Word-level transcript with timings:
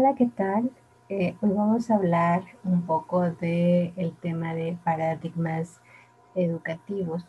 Hola, 0.00 0.14
¿qué 0.14 0.26
tal? 0.26 0.70
Eh, 1.08 1.34
hoy 1.40 1.50
vamos 1.50 1.90
a 1.90 1.96
hablar 1.96 2.44
un 2.62 2.82
poco 2.82 3.32
del 3.32 3.92
el 3.96 4.14
tema 4.20 4.54
de 4.54 4.78
paradigmas 4.84 5.80
educativos. 6.36 7.26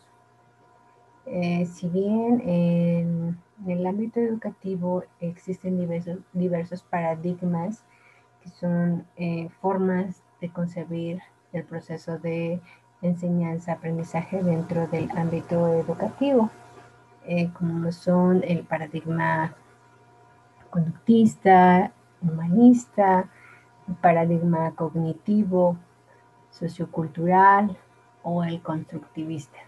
Eh, 1.26 1.66
si 1.66 1.88
bien 1.88 2.40
en, 2.48 3.38
el 3.66 3.84
ámbito 3.84 4.20
educativo 4.20 5.02
existen 5.18 5.80
diversos, 5.80 6.20
diversos 6.32 6.84
paradigmas 6.84 7.82
que 8.40 8.50
son 8.50 9.04
eh, 9.16 9.48
formas 9.60 10.22
de 10.40 10.52
concebir 10.52 11.20
el 11.52 11.64
proceso 11.64 12.18
de 12.20 12.60
enseñanza-aprendizaje 13.02 14.44
dentro 14.44 14.86
del 14.86 15.10
ámbito 15.18 15.66
educativo, 15.74 16.50
como 17.54 17.90
son 17.90 18.44
el 18.44 18.62
paradigma 18.62 19.56
conductista, 20.70 21.92
humanista, 22.22 23.28
paradigma 24.00 24.72
cognitivo, 24.74 25.76
sociocultural 26.50 27.76
o 28.22 28.44
el 28.44 28.60
constructivista. 28.62 29.58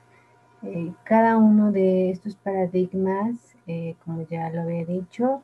Eh, 0.63 0.93
cada 1.05 1.37
uno 1.39 1.73
de 1.73 2.11
estos 2.11 2.37
paradigmas, 2.37 3.57
eh, 3.67 3.97
como 4.05 4.23
ya 4.23 4.51
lo 4.51 4.63
había 4.63 4.85
dicho, 4.85 5.43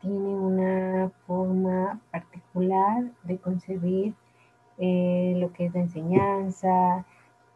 tiene 0.00 0.16
una 0.18 1.10
forma 1.26 2.00
particular 2.10 3.04
de 3.22 3.38
concebir 3.38 4.14
eh, 4.78 5.34
lo 5.36 5.52
que 5.52 5.66
es 5.66 5.74
la 5.74 5.80
enseñanza, 5.80 7.04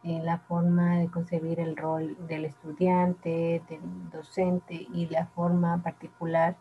la 0.03 0.39
forma 0.39 0.97
de 0.97 1.09
concebir 1.09 1.59
el 1.59 1.77
rol 1.77 2.17
del 2.27 2.45
estudiante, 2.45 3.61
del 3.69 4.09
docente 4.11 4.73
y 4.73 5.05
la 5.07 5.27
forma 5.27 5.83
particular 5.83 6.55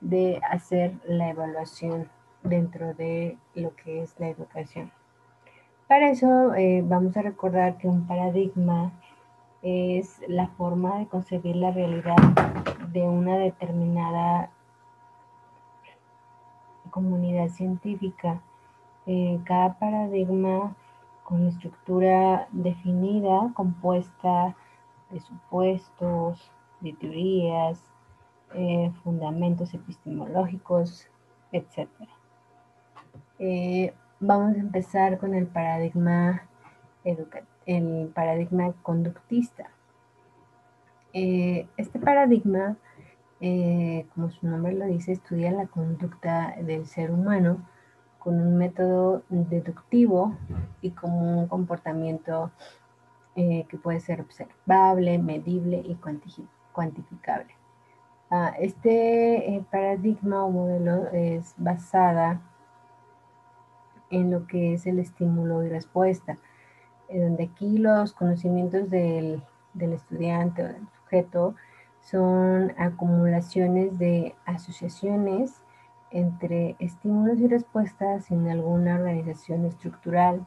de 0.00 0.40
hacer 0.50 0.94
la 1.06 1.30
evaluación 1.30 2.08
dentro 2.42 2.94
de 2.94 3.38
lo 3.54 3.74
que 3.76 4.02
es 4.02 4.18
la 4.18 4.28
educación. 4.28 4.92
Para 5.88 6.10
eso 6.10 6.54
eh, 6.54 6.82
vamos 6.84 7.16
a 7.16 7.22
recordar 7.22 7.78
que 7.78 7.88
un 7.88 8.06
paradigma 8.06 8.92
es 9.62 10.20
la 10.28 10.48
forma 10.48 10.98
de 10.98 11.06
concebir 11.06 11.56
la 11.56 11.70
realidad 11.70 12.16
de 12.92 13.02
una 13.02 13.36
determinada 13.38 14.50
comunidad 16.90 17.48
científica. 17.48 18.40
Eh, 19.06 19.38
cada 19.44 19.78
paradigma 19.78 20.74
con 21.22 21.46
estructura 21.46 22.48
definida, 22.52 23.52
compuesta 23.54 24.56
de 25.10 25.20
supuestos, 25.20 26.50
de 26.80 26.92
teorías, 26.92 27.82
eh, 28.54 28.92
fundamentos 29.02 29.74
epistemológicos, 29.74 31.08
etc. 31.52 31.88
Eh, 33.38 33.92
vamos 34.20 34.54
a 34.56 34.60
empezar 34.60 35.18
con 35.18 35.34
el 35.34 35.46
paradigma, 35.46 36.48
el 37.04 38.08
paradigma 38.14 38.72
conductista. 38.82 39.70
Eh, 41.12 41.66
este 41.76 41.98
paradigma, 41.98 42.76
como 44.14 44.30
su 44.30 44.46
nombre 44.46 44.72
lo 44.72 44.86
dice, 44.86 45.12
estudia 45.12 45.50
la 45.50 45.66
conducta 45.66 46.54
del 46.62 46.86
ser 46.86 47.10
humano 47.10 47.68
con 48.18 48.40
un 48.40 48.56
método 48.56 49.22
deductivo 49.28 50.36
y 50.80 50.92
con 50.92 51.12
un 51.12 51.48
comportamiento 51.48 52.52
que 53.34 53.78
puede 53.82 54.00
ser 54.00 54.22
observable, 54.22 55.18
medible 55.18 55.82
y 55.84 55.96
cuantificable. 56.72 57.55
Este 58.58 59.54
eh, 59.54 59.64
paradigma 59.70 60.44
o 60.44 60.50
modelo 60.50 61.06
es 61.12 61.54
basada 61.56 62.40
en 64.10 64.32
lo 64.32 64.48
que 64.48 64.74
es 64.74 64.86
el 64.86 64.98
estímulo 64.98 65.62
y 65.62 65.68
respuesta, 65.68 66.36
donde 67.08 67.44
aquí 67.44 67.78
los 67.78 68.12
conocimientos 68.12 68.90
del, 68.90 69.44
del 69.74 69.92
estudiante 69.92 70.64
o 70.64 70.66
del 70.66 70.88
sujeto 70.88 71.54
son 72.00 72.72
acumulaciones 72.78 73.96
de 73.98 74.34
asociaciones 74.44 75.62
entre 76.10 76.74
estímulos 76.80 77.38
y 77.38 77.46
respuestas 77.46 78.24
sin 78.24 78.48
alguna 78.48 78.96
organización 78.96 79.64
estructural. 79.66 80.46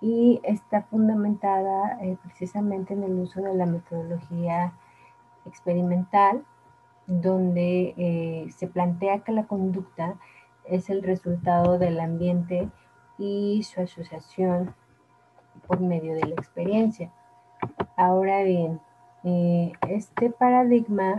Y 0.00 0.40
está 0.44 0.82
fundamentada 0.82 1.98
eh, 2.00 2.16
precisamente 2.22 2.94
en 2.94 3.02
el 3.02 3.18
uso 3.18 3.40
de 3.42 3.54
la 3.54 3.66
metodología 3.66 4.72
experimental 5.44 6.44
donde 7.08 7.94
eh, 7.96 8.50
se 8.54 8.66
plantea 8.66 9.20
que 9.20 9.32
la 9.32 9.46
conducta 9.46 10.16
es 10.64 10.90
el 10.90 11.02
resultado 11.02 11.78
del 11.78 11.98
ambiente 11.98 12.68
y 13.16 13.62
su 13.64 13.80
asociación 13.80 14.74
por 15.66 15.80
medio 15.80 16.14
de 16.14 16.26
la 16.26 16.34
experiencia. 16.34 17.10
Ahora 17.96 18.42
bien, 18.42 18.80
eh, 19.24 19.72
este 19.88 20.30
paradigma 20.30 21.16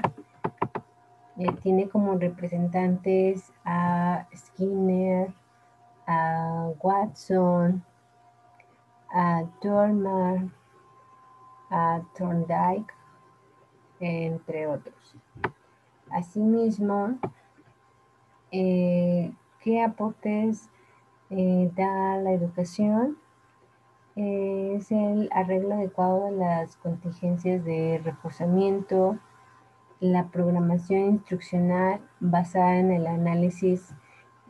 eh, 1.37 1.51
tiene 1.63 1.89
como 1.89 2.15
representantes 2.15 3.51
a 3.65 4.27
Skinner, 4.33 5.33
a 6.05 6.69
Watson, 6.81 7.83
a 9.11 9.43
Dormer, 9.61 10.49
a 11.71 12.01
Thorndike, 12.15 12.93
entre 13.99 14.67
otros. 14.67 15.15
Asimismo, 16.11 17.17
eh, 18.51 19.31
¿qué 19.61 19.81
aportes 19.81 20.69
eh, 21.29 21.71
da 21.75 22.17
la 22.17 22.31
educación? 22.31 23.17
Eh, 24.15 24.75
es 24.77 24.91
el 24.91 25.29
arreglo 25.31 25.75
adecuado 25.75 26.25
de 26.25 26.31
las 26.31 26.75
contingencias 26.77 27.63
de 27.63 28.01
reforzamiento, 28.03 29.17
la 29.99 30.27
programación 30.29 31.01
instruccional 31.01 32.01
basada 32.19 32.77
en 32.77 32.91
el 32.91 33.05
análisis 33.05 33.93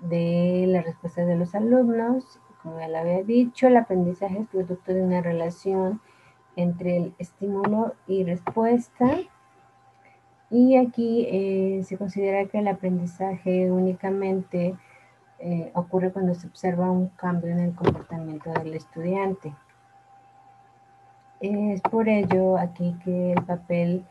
de 0.01 0.65
las 0.67 0.85
respuestas 0.85 1.27
de 1.27 1.35
los 1.35 1.55
alumnos. 1.55 2.39
Como 2.63 2.79
ya 2.79 2.87
lo 2.87 2.99
había 2.99 3.23
dicho, 3.23 3.67
el 3.67 3.77
aprendizaje 3.77 4.39
es 4.39 4.47
producto 4.47 4.93
de 4.93 5.03
una 5.03 5.21
relación 5.21 6.01
entre 6.55 6.97
el 6.97 7.15
estímulo 7.17 7.95
y 8.07 8.23
respuesta 8.23 9.19
y 10.49 10.77
aquí 10.77 11.27
eh, 11.29 11.83
se 11.83 11.97
considera 11.97 12.45
que 12.45 12.59
el 12.59 12.67
aprendizaje 12.67 13.71
únicamente 13.71 14.75
eh, 15.39 15.71
ocurre 15.73 16.11
cuando 16.11 16.33
se 16.33 16.47
observa 16.47 16.89
un 16.89 17.09
cambio 17.09 17.51
en 17.51 17.59
el 17.59 17.75
comportamiento 17.75 18.51
del 18.51 18.73
estudiante. 18.73 19.53
Es 21.39 21.81
por 21.81 22.09
ello 22.09 22.57
aquí 22.57 22.95
que 23.03 23.33
el 23.33 23.43
papel 23.45 24.05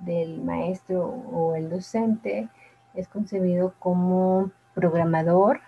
del 0.00 0.42
maestro 0.42 1.04
o 1.04 1.54
el 1.54 1.70
docente 1.70 2.48
es 2.94 3.06
concebido 3.06 3.74
como 3.78 4.50
programador, 4.74 5.60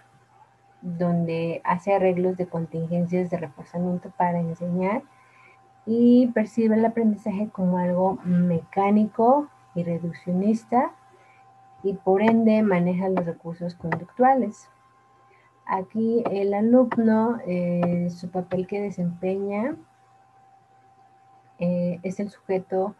donde 0.83 1.61
hace 1.65 1.95
arreglos 1.95 2.37
de 2.37 2.47
contingencias 2.47 3.31
de 3.31 3.37
reforzamiento 3.37 4.11
para 4.17 4.41
enseñar 4.41 5.03
y 5.87 6.27
percibe 6.29 6.77
el 6.77 6.85
aprendizaje 6.85 7.49
como 7.51 7.79
algo 7.79 8.19
mecánico 8.25 9.49
y 9.75 9.83
reduccionista 9.83 10.93
y 11.83 11.93
por 11.93 12.23
ende 12.23 12.62
maneja 12.62 13.09
los 13.09 13.25
recursos 13.27 13.75
conductuales. 13.75 14.69
Aquí 15.67 16.25
el 16.31 16.53
alumno, 16.53 17.39
eh, 17.47 18.09
su 18.11 18.31
papel 18.31 18.67
que 18.67 18.81
desempeña 18.81 19.77
eh, 21.59 22.01
es 22.03 22.21
el 22.21 22.31
sujeto 22.31 22.95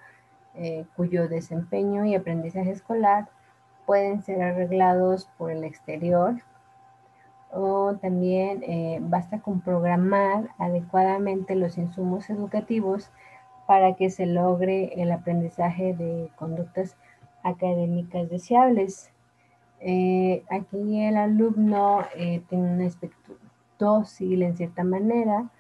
eh, 0.55 0.87
cuyo 0.97 1.29
desempeño 1.29 2.05
y 2.05 2.15
aprendizaje 2.15 2.71
escolar 2.71 3.29
pueden 3.87 4.23
ser 4.23 4.43
arreglados 4.43 5.29
por 5.37 5.51
el 5.51 5.65
exterior 5.65 6.37
o 7.53 7.95
también 8.01 8.65
basta 9.11 9.41
con 9.41 9.61
programar 9.61 10.49
adecuadamente 10.59 11.55
los 11.55 11.79
insumos 11.79 12.29
educativos 12.29 13.13
para 13.67 13.95
que 13.95 14.11
se 14.11 14.27
logre 14.27 15.01
el 15.01 15.11
aprendizaje 15.13 15.95
de 15.95 16.31
conductas 16.37 16.97
académicas 17.43 18.29
deseables. 18.29 19.11
Eh, 19.81 20.45
aquí 20.51 21.03
el 21.05 21.17
alumno 21.17 22.01
eh, 22.17 22.43
tiene 22.49 22.73
un 22.73 22.83
aspecto 22.83 23.35
dócil 23.79 24.43
en 24.43 24.57
cierta 24.57 24.85
manera, 24.85 25.51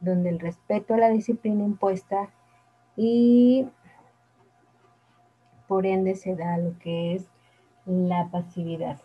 donde 0.00 0.30
el 0.30 0.40
respeto 0.40 0.94
a 0.94 0.98
la 0.98 1.08
disciplina 1.08 1.64
impuesta 1.64 2.30
y 2.96 3.66
por 5.66 5.86
ende 5.86 6.14
se 6.14 6.36
da 6.36 6.58
lo 6.58 6.78
que 6.78 7.14
es 7.14 7.26
la 7.86 8.28
pasividad. 8.30 8.98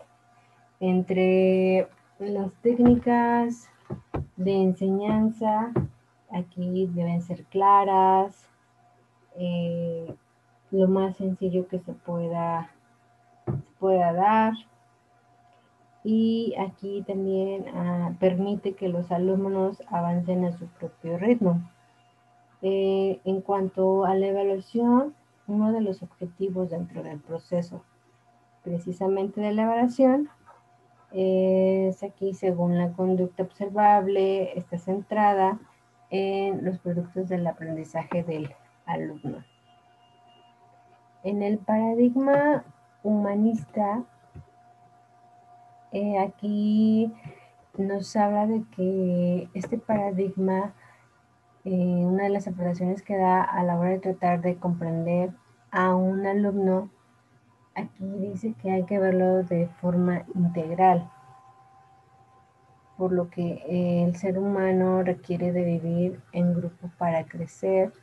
Entre 0.79 1.87
las 2.19 2.51
técnicas 2.61 3.69
de 4.37 4.61
enseñanza, 4.61 5.71
aquí 6.31 6.87
deben 6.87 7.21
ser 7.21 7.45
claras, 7.45 8.49
eh, 9.35 10.15
lo 10.71 10.87
más 10.87 11.17
sencillo 11.17 11.67
que 11.67 11.79
se 11.79 11.93
pueda, 11.93 12.71
pueda 13.79 14.13
dar. 14.13 14.53
y 16.03 16.55
aquí 16.57 17.03
también 17.05 17.65
ah, 17.75 18.13
permite 18.19 18.73
que 18.73 18.87
los 18.87 19.11
alumnos 19.11 19.83
avancen 19.89 20.45
a 20.45 20.51
su 20.53 20.65
propio 20.67 21.17
ritmo. 21.17 21.61
Eh, 22.61 23.21
en 23.25 23.41
cuanto 23.41 24.05
a 24.05 24.15
la 24.15 24.27
evaluación, 24.27 25.13
uno 25.47 25.71
de 25.71 25.81
los 25.81 26.03
objetivos 26.03 26.69
dentro 26.69 27.03
del 27.03 27.19
proceso 27.19 27.83
precisamente 28.63 29.41
de 29.41 29.53
la 29.53 29.63
evaluación 29.63 30.29
es 31.11 32.03
aquí 32.03 32.33
según 32.33 32.77
la 32.77 32.91
conducta 32.93 33.43
observable, 33.43 34.57
está 34.57 34.77
centrada 34.77 35.59
en 36.09 36.63
los 36.65 36.79
productos 36.79 37.29
del 37.29 37.45
aprendizaje 37.47 38.23
del 38.23 38.53
alumno. 38.85 39.43
En 41.23 41.43
el 41.43 41.57
paradigma 41.57 42.63
humanista, 43.03 44.03
eh, 45.91 46.17
aquí 46.19 47.13
nos 47.77 48.15
habla 48.15 48.47
de 48.47 48.63
que 48.75 49.49
este 49.53 49.77
paradigma, 49.77 50.73
eh, 51.65 52.05
una 52.05 52.23
de 52.23 52.29
las 52.29 52.47
aportaciones 52.47 53.01
que 53.01 53.17
da 53.17 53.41
a 53.41 53.63
la 53.63 53.77
hora 53.77 53.91
de 53.91 53.99
tratar 53.99 54.41
de 54.41 54.57
comprender 54.57 55.31
a 55.71 55.95
un 55.95 56.25
alumno, 56.25 56.89
aquí 57.75 58.05
dice 58.19 58.53
que 58.61 58.71
hay 58.71 58.83
que 58.83 58.99
verlo 58.99 59.43
de 59.43 59.67
forma 59.81 60.25
integral, 60.35 61.09
por 62.99 63.13
lo 63.13 63.29
que 63.29 63.63
el 64.05 64.17
ser 64.17 64.37
humano 64.37 65.01
requiere 65.03 65.53
de 65.53 65.63
vivir 65.63 66.19
en 66.33 66.53
grupo 66.53 66.91
para 66.97 67.23
crecer 67.23 67.93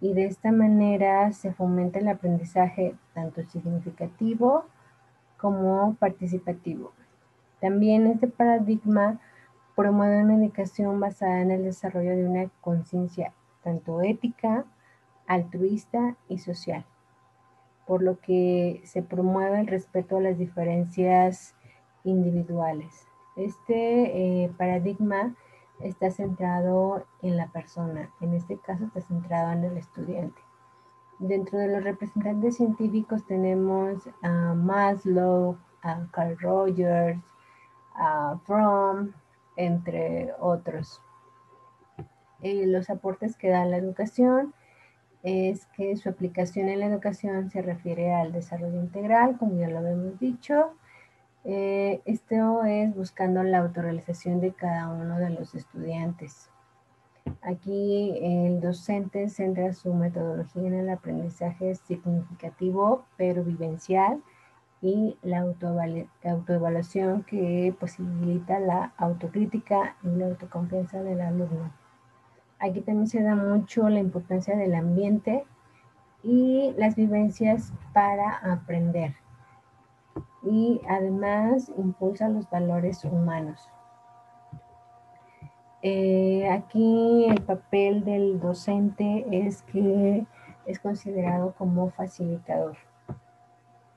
y 0.00 0.14
de 0.14 0.26
esta 0.26 0.52
manera 0.52 1.32
se 1.32 1.52
fomenta 1.52 1.98
el 1.98 2.06
aprendizaje 2.06 2.94
tanto 3.14 3.42
significativo 3.42 4.64
como 5.38 5.96
participativo. 5.96 6.92
También 7.60 8.06
este 8.06 8.28
paradigma 8.28 9.18
promueve 9.74 10.22
una 10.22 10.36
educación 10.36 11.00
basada 11.00 11.40
en 11.40 11.50
el 11.50 11.64
desarrollo 11.64 12.16
de 12.16 12.28
una 12.28 12.48
conciencia 12.60 13.32
tanto 13.64 14.02
ética, 14.02 14.66
altruista 15.26 16.14
y 16.28 16.38
social, 16.38 16.84
por 17.88 18.04
lo 18.04 18.20
que 18.20 18.82
se 18.84 19.02
promueve 19.02 19.58
el 19.58 19.66
respeto 19.66 20.18
a 20.18 20.20
las 20.20 20.38
diferencias 20.38 21.56
individuales. 22.04 23.09
Este 23.36 24.44
eh, 24.44 24.52
paradigma 24.58 25.34
está 25.80 26.10
centrado 26.10 27.06
en 27.22 27.36
la 27.36 27.48
persona, 27.48 28.10
en 28.20 28.34
este 28.34 28.58
caso 28.58 28.84
está 28.84 29.00
centrado 29.00 29.52
en 29.52 29.64
el 29.64 29.76
estudiante. 29.76 30.40
Dentro 31.18 31.58
de 31.58 31.68
los 31.68 31.84
representantes 31.84 32.56
científicos 32.56 33.26
tenemos 33.26 34.08
a 34.22 34.54
Maslow, 34.54 35.56
a 35.82 36.06
Carl 36.12 36.38
Rogers, 36.38 37.20
a 37.94 38.38
Fromm, 38.44 39.12
entre 39.56 40.32
otros. 40.38 41.02
Eh, 42.40 42.66
los 42.66 42.88
aportes 42.88 43.36
que 43.36 43.50
da 43.50 43.66
la 43.66 43.76
educación 43.76 44.54
es 45.22 45.66
que 45.76 45.96
su 45.96 46.08
aplicación 46.08 46.68
en 46.68 46.80
la 46.80 46.86
educación 46.86 47.50
se 47.50 47.60
refiere 47.60 48.14
al 48.14 48.32
desarrollo 48.32 48.80
integral, 48.80 49.36
como 49.38 49.56
ya 49.56 49.68
lo 49.68 49.86
hemos 49.86 50.18
dicho, 50.18 50.72
eh, 51.44 52.02
esto 52.04 52.64
es 52.64 52.94
buscando 52.94 53.42
la 53.42 53.58
autorrealización 53.58 54.40
de 54.40 54.52
cada 54.52 54.88
uno 54.88 55.18
de 55.18 55.30
los 55.30 55.54
estudiantes. 55.54 56.50
Aquí 57.42 58.18
el 58.22 58.60
docente 58.60 59.28
centra 59.28 59.72
su 59.72 59.94
metodología 59.94 60.66
en 60.66 60.74
el 60.74 60.90
aprendizaje 60.90 61.74
significativo 61.74 63.04
pero 63.16 63.44
vivencial 63.44 64.22
y 64.82 65.16
la 65.22 65.40
autoevaluación 66.24 67.22
que 67.22 67.74
posibilita 67.78 68.58
la 68.58 68.92
autocrítica 68.96 69.96
y 70.02 70.08
la 70.08 70.26
autoconfianza 70.26 71.02
del 71.02 71.20
alumno. 71.20 71.72
Aquí 72.58 72.80
también 72.80 73.08
se 73.08 73.22
da 73.22 73.34
mucho 73.34 73.88
la 73.88 74.00
importancia 74.00 74.56
del 74.56 74.74
ambiente 74.74 75.44
y 76.22 76.74
las 76.76 76.96
vivencias 76.96 77.72
para 77.94 78.36
aprender 78.52 79.14
y 80.42 80.80
además 80.88 81.70
impulsa 81.76 82.28
los 82.28 82.48
valores 82.48 83.04
humanos. 83.04 83.70
Eh, 85.82 86.48
aquí 86.50 87.26
el 87.28 87.42
papel 87.42 88.04
del 88.04 88.38
docente 88.38 89.26
es 89.30 89.62
que 89.62 90.26
es 90.66 90.78
considerado 90.78 91.54
como 91.56 91.90
facilitador. 91.90 92.76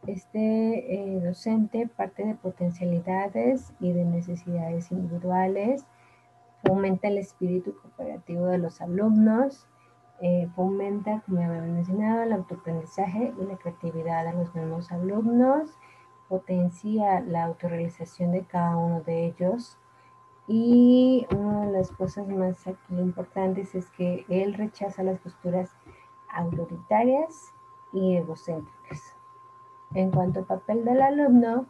Este 0.08 0.94
eh, 0.94 1.22
docente 1.22 1.88
parte 1.88 2.26
de 2.26 2.36
potencialidades 2.36 3.74
y 3.80 3.92
de 3.92 4.06
necesidades 4.06 4.92
individuales, 4.92 5.86
fomenta 6.66 7.08
el 7.10 7.18
espíritu 7.18 7.76
cooperativo 7.82 8.48
de 8.48 8.58
los 8.58 8.82
alumnos, 8.82 9.68
eh, 10.22 10.48
fomenta, 10.56 11.22
como 11.26 11.40
ya 11.40 11.48
había 11.48 11.62
mencionado, 11.62 12.24
el 12.24 12.34
autoaprendizaje 12.34 13.34
y 13.38 13.46
la 13.46 13.58
creatividad 13.58 14.26
de 14.26 14.34
los 14.34 14.56
mismos 14.56 14.92
alumnos, 14.92 15.72
potencia 16.34 17.20
la 17.20 17.44
autorrealización 17.44 18.32
de 18.32 18.44
cada 18.44 18.76
uno 18.76 19.02
de 19.02 19.28
ellos. 19.28 19.78
Y 20.48 21.28
una 21.30 21.68
de 21.68 21.72
las 21.74 21.92
cosas 21.92 22.28
más 22.28 22.66
aquí 22.66 22.96
importantes 22.98 23.76
es 23.76 23.88
que 23.92 24.26
él 24.30 24.56
rechaza 24.56 25.04
las 25.04 25.20
posturas 25.20 25.70
autoritarias 26.28 27.54
y 27.92 28.16
egocéntricas. 28.16 29.16
En 29.94 30.10
cuanto 30.10 30.40
al 30.40 30.46
papel 30.46 30.84
del 30.86 31.04
alumno, 31.04 31.68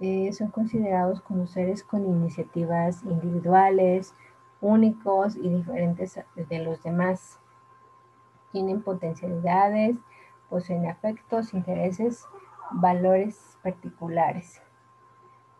eh, 0.00 0.34
son 0.34 0.50
considerados 0.50 1.22
como 1.22 1.46
seres 1.46 1.82
con 1.82 2.04
iniciativas 2.04 3.02
individuales, 3.04 4.14
únicos 4.60 5.34
y 5.34 5.48
diferentes 5.48 6.20
de 6.36 6.58
los 6.58 6.82
demás. 6.82 7.40
Tienen 8.52 8.82
potencialidades, 8.82 9.96
poseen 10.50 10.84
afectos, 10.84 11.54
intereses, 11.54 12.26
valores 12.72 13.58
particulares, 13.62 14.62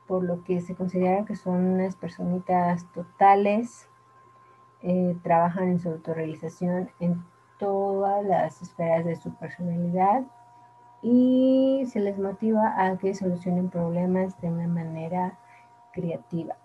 por 0.07 0.25
lo 0.25 0.45
que 0.45 0.61
se 0.61 0.75
considera 0.75 1.25
que 1.25 1.37
son 1.37 1.57
unas 1.57 1.97
personitas 1.97 2.91
totales, 2.93 3.89
eh, 4.83 5.17
trabajan 5.23 5.69
en 5.69 5.81
su 5.81 5.89
autorrealización 5.91 6.91
en 7.01 7.25
todas 7.59 8.25
las 8.25 8.63
esferas 8.63 9.05
de 9.05 9.17
su 9.17 9.35
personalidad 9.35 10.23
y 11.03 11.85
se 11.91 12.01
les 12.01 12.19
motiva 12.19 12.75
a 12.77 12.97
que 12.97 13.15
solucionen 13.15 13.71
problemas 13.71 14.41
de 14.41 14.49
una 14.49 14.69
manera 14.69 15.39
creativa. 15.93 16.57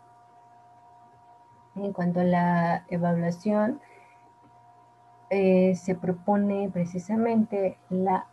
En 1.75 1.91
cuanto 1.91 2.19
a 2.19 2.23
la 2.23 2.85
evaluación, 2.89 3.81
eh, 5.29 5.75
se 5.75 5.95
propone 5.95 6.69
precisamente 6.71 7.77
la 7.89 8.27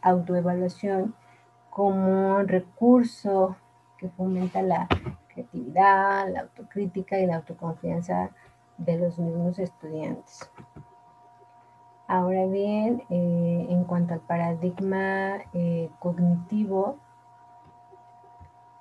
autoevaluación 0.00 1.14
como 1.70 2.38
recurso 2.42 3.56
que 3.98 4.08
fomenta 4.08 4.62
la 4.62 4.88
creatividad, 5.28 6.28
la 6.30 6.40
autocrítica 6.40 7.18
y 7.18 7.26
la 7.26 7.36
autoconfianza 7.36 8.30
de 8.78 8.98
los 8.98 9.18
mismos 9.18 9.58
estudiantes. 9.58 10.50
Ahora 12.06 12.46
bien, 12.46 13.02
eh, 13.10 13.66
en 13.68 13.84
cuanto 13.84 14.14
al 14.14 14.20
paradigma 14.20 15.38
eh, 15.52 15.90
cognitivo, 15.98 16.96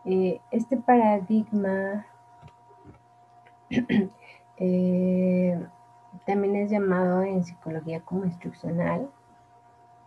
este 0.03 0.77
paradigma 0.77 2.05
también 6.25 6.55
es 6.55 6.71
llamado 6.71 7.23
en 7.23 7.43
psicología 7.43 8.01
como 8.01 8.25
instruccional 8.25 9.09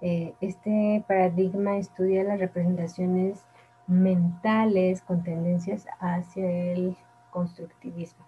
eh, 0.07 0.35
este 0.43 1.03
paradigma 1.09 1.79
estudia 1.79 2.25
las 2.25 2.39
representaciones 2.39 3.43
mentales 3.87 5.01
con 5.01 5.23
tendencias 5.23 5.87
hacia 5.99 6.47
el 6.73 6.95
constructivismo. 7.31 8.27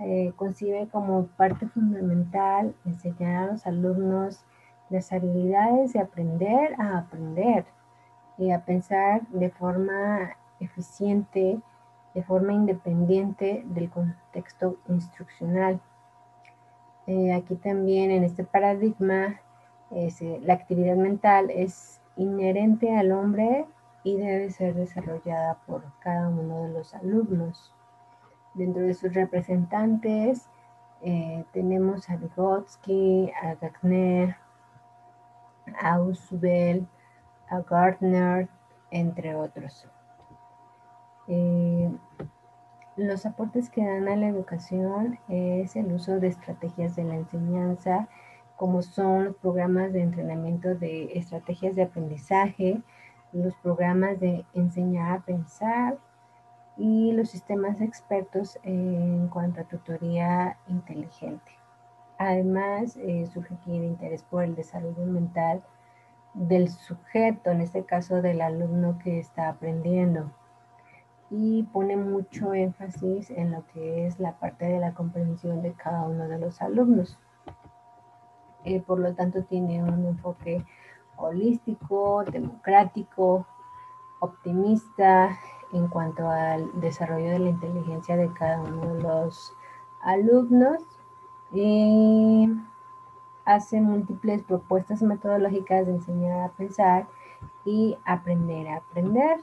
Eh, 0.00 0.32
concibe 0.36 0.86
como 0.86 1.26
parte 1.26 1.66
fundamental 1.66 2.76
enseñar 2.84 3.42
a 3.42 3.52
los 3.52 3.66
alumnos 3.66 4.44
las 4.88 5.12
habilidades 5.12 5.94
de 5.94 6.00
aprender 6.00 6.80
a 6.80 6.98
aprender 6.98 7.64
y 8.36 8.52
a 8.52 8.64
pensar 8.64 9.26
de 9.30 9.50
forma 9.50 10.36
eficiente, 10.60 11.60
de 12.14 12.22
forma 12.22 12.52
independiente 12.52 13.64
del 13.66 13.90
contexto 13.90 14.76
instruccional. 14.88 15.80
Eh, 17.08 17.32
aquí 17.32 17.56
también 17.56 18.10
en 18.10 18.22
este 18.22 18.44
paradigma 18.44 19.40
la 19.90 20.52
actividad 20.52 20.96
mental 20.96 21.48
es 21.48 22.02
inherente 22.16 22.94
al 22.94 23.12
hombre 23.12 23.64
y 24.04 24.18
debe 24.18 24.50
ser 24.50 24.74
desarrollada 24.74 25.58
por 25.66 25.82
cada 26.00 26.28
uno 26.28 26.64
de 26.64 26.68
los 26.68 26.92
alumnos. 26.92 27.72
Dentro 28.52 28.82
de 28.82 28.92
sus 28.92 29.14
representantes 29.14 30.50
eh, 31.00 31.46
tenemos 31.52 32.10
a 32.10 32.16
Vygotsky, 32.16 33.32
a 33.42 33.54
Gagner, 33.54 34.36
a 35.80 36.00
Usubel, 36.02 36.86
a 37.48 37.60
Gardner, 37.60 38.50
entre 38.90 39.34
otros. 39.34 39.88
Eh, 41.26 41.90
los 42.98 43.24
aportes 43.26 43.70
que 43.70 43.84
dan 43.84 44.08
a 44.08 44.16
la 44.16 44.28
educación 44.28 45.20
es 45.28 45.76
el 45.76 45.92
uso 45.92 46.18
de 46.18 46.26
estrategias 46.26 46.96
de 46.96 47.04
la 47.04 47.14
enseñanza, 47.14 48.08
como 48.56 48.82
son 48.82 49.26
los 49.26 49.36
programas 49.36 49.92
de 49.92 50.02
entrenamiento 50.02 50.74
de 50.74 51.16
estrategias 51.16 51.76
de 51.76 51.82
aprendizaje, 51.82 52.82
los 53.32 53.54
programas 53.56 54.18
de 54.18 54.44
enseñar 54.52 55.12
a 55.12 55.20
pensar 55.20 55.98
y 56.76 57.12
los 57.12 57.30
sistemas 57.30 57.80
expertos 57.80 58.58
en 58.64 59.28
cuanto 59.28 59.60
a 59.60 59.64
tutoría 59.64 60.58
inteligente. 60.66 61.52
Además, 62.18 62.96
eh, 62.96 63.26
surge 63.32 63.54
aquí 63.54 63.76
el 63.76 63.84
interés 63.84 64.24
por 64.24 64.42
el 64.42 64.56
desarrollo 64.56 65.06
mental 65.06 65.62
del 66.34 66.68
sujeto, 66.68 67.50
en 67.52 67.60
este 67.60 67.84
caso 67.84 68.22
del 68.22 68.40
alumno 68.40 68.98
que 68.98 69.20
está 69.20 69.48
aprendiendo. 69.48 70.32
Y 71.30 71.64
pone 71.64 71.96
mucho 71.96 72.54
énfasis 72.54 73.30
en 73.30 73.52
lo 73.52 73.66
que 73.66 74.06
es 74.06 74.18
la 74.18 74.38
parte 74.38 74.64
de 74.64 74.78
la 74.80 74.94
comprensión 74.94 75.62
de 75.62 75.72
cada 75.74 76.02
uno 76.02 76.26
de 76.26 76.38
los 76.38 76.62
alumnos. 76.62 77.18
Eh, 78.64 78.80
por 78.80 78.98
lo 78.98 79.14
tanto, 79.14 79.44
tiene 79.44 79.82
un 79.82 80.06
enfoque 80.06 80.64
holístico, 81.16 82.24
democrático, 82.24 83.46
optimista 84.20 85.36
en 85.72 85.88
cuanto 85.88 86.28
al 86.28 86.80
desarrollo 86.80 87.30
de 87.30 87.38
la 87.38 87.50
inteligencia 87.50 88.16
de 88.16 88.32
cada 88.32 88.60
uno 88.60 88.94
de 88.94 89.02
los 89.02 89.52
alumnos 90.02 90.82
y 91.52 92.48
hace 93.44 93.80
múltiples 93.80 94.42
propuestas 94.42 95.02
metodológicas 95.02 95.86
de 95.86 95.92
enseñar 95.92 96.40
a 96.40 96.52
pensar 96.52 97.08
y 97.64 97.96
aprender 98.04 98.68
a 98.68 98.76
aprender, 98.76 99.40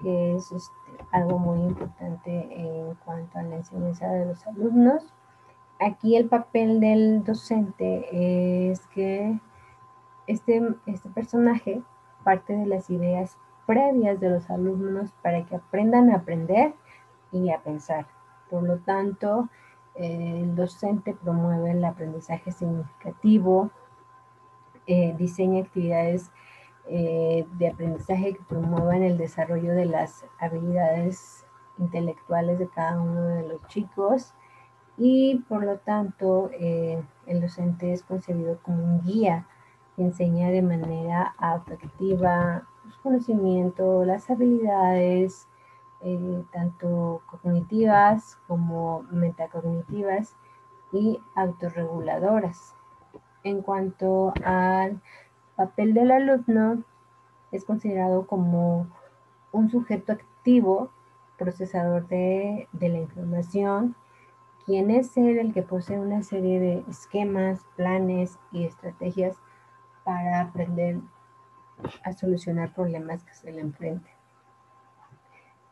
que 0.00 0.36
es 0.36 0.52
este, 0.52 0.74
algo 1.12 1.38
muy 1.38 1.60
importante 1.60 2.48
en 2.52 2.94
cuanto 3.04 3.38
a 3.38 3.42
la 3.42 3.56
enseñanza 3.56 4.08
de 4.08 4.26
los 4.26 4.46
alumnos. 4.46 5.12
Aquí 5.78 6.16
el 6.16 6.28
papel 6.28 6.80
del 6.80 7.24
docente 7.24 8.70
es 8.70 8.86
que 8.88 9.38
este, 10.26 10.62
este 10.86 11.08
personaje 11.10 11.82
parte 12.24 12.54
de 12.54 12.66
las 12.66 12.90
ideas 12.90 13.38
previas 13.66 14.20
de 14.20 14.30
los 14.30 14.50
alumnos 14.50 15.12
para 15.22 15.44
que 15.46 15.56
aprendan 15.56 16.10
a 16.10 16.16
aprender 16.16 16.74
y 17.32 17.50
a 17.50 17.60
pensar. 17.60 18.06
Por 18.50 18.64
lo 18.64 18.78
tanto, 18.78 19.48
el 19.94 20.54
docente 20.54 21.14
promueve 21.14 21.72
el 21.72 21.84
aprendizaje 21.84 22.52
significativo, 22.52 23.70
eh, 24.86 25.14
diseña 25.16 25.62
actividades 25.62 26.30
eh, 26.86 27.46
de 27.58 27.68
aprendizaje 27.68 28.34
que 28.34 28.42
promuevan 28.42 29.02
el 29.02 29.18
desarrollo 29.18 29.72
de 29.72 29.86
las 29.86 30.24
habilidades 30.38 31.46
intelectuales 31.78 32.58
de 32.58 32.68
cada 32.68 33.00
uno 33.00 33.26
de 33.26 33.48
los 33.48 33.66
chicos 33.68 34.34
y 34.96 35.36
por 35.48 35.64
lo 35.64 35.78
tanto 35.78 36.50
eh, 36.52 37.02
el 37.26 37.40
docente 37.40 37.92
es 37.92 38.02
concebido 38.02 38.58
como 38.62 38.84
un 38.84 39.02
guía 39.02 39.46
que 39.96 40.02
enseña 40.02 40.50
de 40.50 40.62
manera 40.62 41.34
afectiva 41.38 42.66
los 42.84 42.96
conocimientos, 42.98 44.06
las 44.06 44.28
habilidades, 44.30 45.48
eh, 46.02 46.42
tanto 46.52 47.22
cognitivas 47.26 48.38
como 48.46 49.02
metacognitivas 49.10 50.34
y 50.92 51.20
autorreguladoras. 51.34 52.74
En 53.42 53.62
cuanto 53.62 54.32
al 54.44 55.00
papel 55.60 55.92
del 55.92 56.10
alumno, 56.10 56.82
es 57.52 57.66
considerado 57.66 58.26
como 58.26 58.86
un 59.52 59.68
sujeto 59.68 60.12
activo, 60.12 60.90
procesador 61.36 62.08
de, 62.08 62.66
la 62.80 62.96
información, 62.96 63.94
quien 64.64 64.90
es 64.90 65.14
el 65.18 65.52
que 65.52 65.60
posee 65.60 66.00
una 66.00 66.22
serie 66.22 66.60
de 66.60 66.84
esquemas, 66.88 67.60
planes 67.76 68.38
y 68.52 68.64
estrategias 68.64 69.36
para 70.02 70.40
aprender 70.40 70.96
a 72.04 72.14
solucionar 72.14 72.72
problemas 72.72 73.22
que 73.22 73.34
se 73.34 73.52
le 73.52 73.60
enfrenten. 73.60 74.14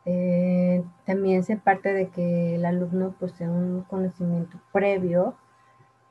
Eh, 0.05 0.83
también 1.07 1.43
se 1.43 1.57
parte 1.57 1.93
de 1.93 2.09
que 2.09 2.53
el 2.55 2.65
alumno 2.65 3.15
posee 3.19 3.49
un 3.49 3.81
conocimiento 3.89 4.59
previo, 4.71 5.33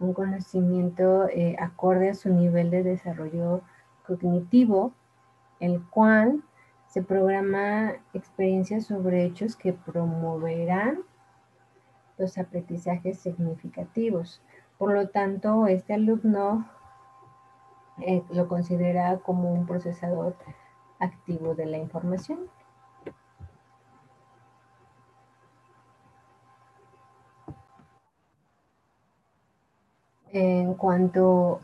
un 0.01 0.13
conocimiento 0.13 1.29
eh, 1.29 1.57
acorde 1.59 2.11
a 2.11 2.15
su 2.15 2.31
nivel 2.31 2.71
de 2.71 2.83
desarrollo 2.83 3.63
cognitivo, 4.07 4.93
el 5.61 5.83
cual 5.91 6.43
se 6.87 7.03
programa 7.03 7.95
experiencias 8.15 8.87
sobre 8.87 9.25
hechos 9.25 9.57
que 9.57 9.73
promoverán 9.73 11.01
los 12.17 12.39
aprendizajes 12.39 13.19
significativos. 13.19 14.43
Por 14.79 14.93
lo 14.93 15.09
tanto, 15.09 15.67
este 15.67 15.95
alumno 15.95 16.69
eh, 18.01 18.23
lo 18.31 18.49
considera 18.49 19.19
como 19.19 19.53
un 19.53 19.67
procesador 19.67 20.37
activo 20.99 21.55
de 21.55 21.67
la 21.67 21.79
información. 21.79 22.49
En 30.41 30.75
cuanto 30.75 31.61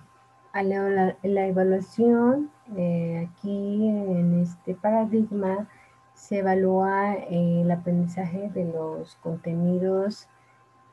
a 0.53 0.65
la, 0.65 1.17
evaluación, 1.23 2.51
eh, 2.77 3.29
aquí 3.31 3.87
en 3.87 4.41
este 4.41 4.75
paradigma 4.75 5.69
se 6.15 6.39
evalúa 6.39 7.15
eh, 7.15 7.61
el 7.63 7.71
aprendizaje 7.71 8.51
de 8.51 8.65
los 8.65 9.15
contenidos 9.23 10.29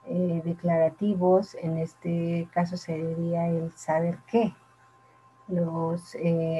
eh, 0.05 0.43
declarativos, 0.45 1.55
en 1.55 1.79
este 1.79 2.47
caso 2.53 2.77
sería 2.77 3.47
el 3.47 3.71
saber 3.71 4.19
qué, 4.27 4.53
los 5.47 6.15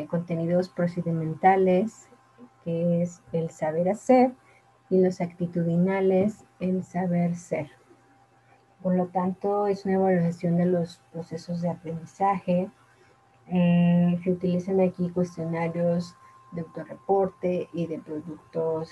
contenidos 0.09 0.69
procedimentales, 0.69 2.09
que 2.63 3.03
es 3.03 3.21
el 3.31 3.51
saber 3.51 3.89
hacer, 3.89 4.31
y 4.89 4.99
los 4.99 5.21
actitudinales, 5.21 6.45
el 6.59 6.83
saber 6.83 7.35
ser. 7.35 7.80
Por 8.81 8.95
lo 8.95 9.07
tanto, 9.07 9.67
es 9.67 9.85
una 9.85 9.95
evaluación 9.95 10.57
de 10.57 10.65
los 10.65 11.01
procesos 11.11 11.61
de 11.61 11.69
aprendizaje. 11.69 12.69
Eh, 13.47 14.19
se 14.23 14.31
utilizan 14.31 14.79
aquí 14.79 15.09
cuestionarios 15.11 16.15
de 16.51 16.61
autorreporte 16.61 17.69
y 17.73 17.85
de 17.85 17.99
productos 17.99 18.91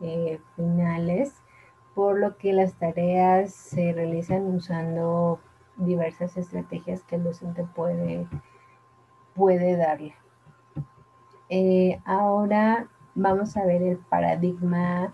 eh, 0.00 0.40
finales, 0.56 1.34
por 1.94 2.18
lo 2.18 2.38
que 2.38 2.52
las 2.54 2.74
tareas 2.74 3.52
se 3.52 3.92
realizan 3.92 4.46
usando 4.46 5.40
diversas 5.76 6.36
estrategias 6.36 7.02
que 7.02 7.16
el 7.16 7.24
docente 7.24 7.64
puede, 7.74 8.26
puede 9.34 9.76
darle. 9.76 10.14
Eh, 11.50 12.00
ahora 12.04 12.88
vamos 13.14 13.56
a 13.56 13.64
ver 13.66 13.82
el 13.82 13.98
paradigma 13.98 15.12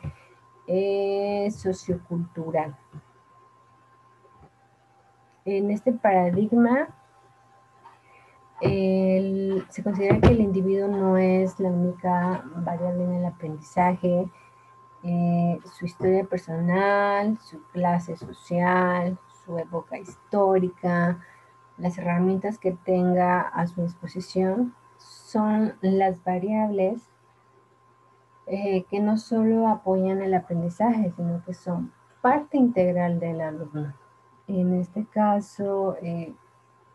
sociocultural 1.51 2.77
en 5.45 5.71
este 5.71 5.93
paradigma 5.93 6.89
se 8.61 9.83
considera 9.83 10.21
que 10.21 10.29
el 10.29 10.41
individuo 10.41 10.89
no 10.89 11.19
es 11.19 11.59
la 11.61 11.69
única 11.69 12.45
variable 12.57 13.05
en 13.05 13.13
el 13.15 13.25
aprendizaje, 13.27 14.31
eh, 15.03 15.59
su 15.77 15.85
historia 15.85 16.25
personal, 16.25 17.39
su 17.39 17.63
clase 17.73 18.17
social, 18.17 19.19
su 19.45 19.59
época 19.59 19.99
histórica, 19.99 21.21
las 21.77 21.99
herramientas 21.99 22.59
que 22.59 22.73
tenga 22.73 23.41
a 23.41 23.67
su 23.67 23.83
disposición 23.83 24.75
son 24.97 25.75
las 25.83 26.23
variables 26.25 27.03
eh, 28.47 28.85
que 28.85 29.01
no 29.01 29.19
solo 29.19 29.69
apoyan 29.69 30.23
el 30.23 30.35
aprendizaje, 30.35 31.13
sino 31.17 31.43
que 31.45 31.53
son 31.53 31.93
parte 32.23 32.57
integral 32.57 33.19
del 33.21 33.41
alumno. 33.41 33.95
En 34.47 34.75
este 34.75 35.07
caso, 35.07 35.97
eh, 36.03 36.35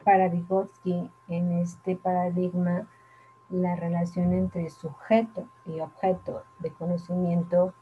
para 0.04 0.30
Vygotsky, 0.30 1.10
en 1.28 1.52
este 1.54 1.96
paradigma, 1.96 2.88
la 3.50 3.76
relación 3.76 4.34
entre 4.34 4.70
sujeto 4.70 5.48
y 5.66 5.80
objeto 5.80 6.44
de 6.60 6.72
conocimiento 6.72 7.74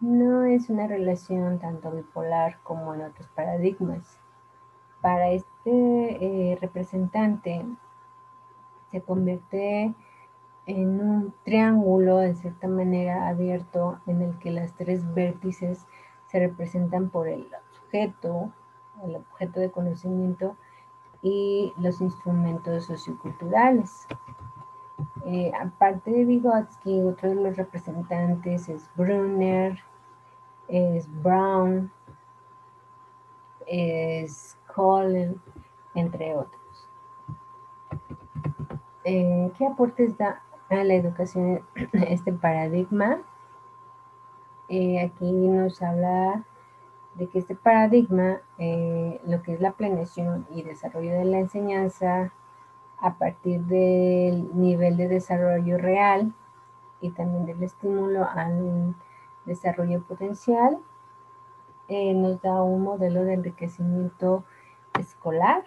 no 0.00 0.42
es 0.42 0.68
una 0.68 0.88
relación 0.88 1.60
tanto 1.60 1.92
bipolar 1.92 2.58
como 2.64 2.94
en 2.94 3.02
otros 3.02 3.28
paradigmas. 3.28 4.18
Para 5.00 5.30
este 5.30 5.52
eh, 5.70 6.58
representante 6.60 7.64
se 8.90 9.00
convierte 9.00 9.94
en 10.66 11.00
un 11.00 11.34
triángulo 11.44 12.16
de 12.18 12.34
cierta 12.34 12.66
manera 12.66 13.28
abierto 13.28 14.00
en 14.06 14.22
el 14.22 14.38
que 14.38 14.50
las 14.50 14.72
tres 14.74 15.14
vértices 15.14 15.86
se 16.26 16.40
representan 16.40 17.10
por 17.10 17.28
el 17.28 17.46
sujeto, 17.70 18.50
el 19.04 19.16
objeto 19.16 19.60
de 19.60 19.70
conocimiento 19.70 20.56
y 21.22 21.72
los 21.78 22.00
instrumentos 22.00 22.84
socioculturales. 22.84 24.06
Eh, 25.26 25.50
aparte 25.58 26.10
de 26.10 26.24
Vygotsky, 26.24 27.00
otro 27.02 27.30
de 27.30 27.36
los 27.36 27.56
representantes 27.56 28.68
es 28.68 28.90
Brunner, 28.94 29.78
es 30.68 31.08
Brown, 31.22 31.90
es 33.66 34.56
Colin, 34.74 35.40
entre 35.94 36.36
otros. 36.36 36.88
Eh, 39.04 39.50
¿Qué 39.56 39.66
aportes 39.66 40.16
da 40.18 40.42
a 40.70 40.84
la 40.84 40.94
educación 40.94 41.62
este 41.92 42.32
paradigma? 42.32 43.22
Eh, 44.68 45.00
aquí 45.00 45.30
nos 45.30 45.80
habla 45.82 46.44
de 47.14 47.28
que 47.28 47.38
este 47.38 47.54
paradigma, 47.54 48.40
eh, 48.58 49.20
lo 49.26 49.42
que 49.42 49.54
es 49.54 49.60
la 49.60 49.72
planeación 49.72 50.46
y 50.50 50.62
desarrollo 50.62 51.12
de 51.12 51.24
la 51.24 51.38
enseñanza 51.38 52.32
a 52.98 53.14
partir 53.18 53.60
del 53.62 54.58
nivel 54.58 54.96
de 54.96 55.08
desarrollo 55.08 55.78
real 55.78 56.32
y 57.00 57.10
también 57.10 57.46
del 57.46 57.62
estímulo 57.62 58.26
al 58.28 58.94
desarrollo 59.44 60.02
potencial, 60.02 60.78
nos 61.88 62.40
da 62.40 62.62
un 62.62 62.82
modelo 62.82 63.24
de 63.24 63.34
enriquecimiento 63.34 64.44
escolar 64.98 65.62